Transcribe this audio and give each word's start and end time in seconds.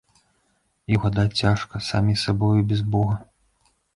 І 0.93 0.97
ўгадаць 0.99 1.39
цяжка, 1.41 1.83
самі 1.89 2.15
сабой 2.23 2.65
без 2.71 2.81
бога. 2.99 3.17